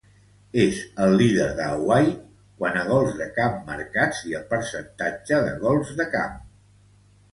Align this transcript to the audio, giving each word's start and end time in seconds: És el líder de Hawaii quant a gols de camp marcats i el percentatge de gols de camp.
És 0.61 0.77
el 1.03 1.11
líder 1.21 1.49
de 1.59 1.67
Hawaii 1.73 2.09
quant 2.63 2.79
a 2.83 2.85
gols 2.89 3.13
de 3.21 3.27
camp 3.37 3.61
marcats 3.69 4.25
i 4.31 4.35
el 4.41 4.49
percentatge 4.57 5.43
de 5.49 5.57
gols 5.67 5.93
de 6.01 6.09
camp. 6.17 6.45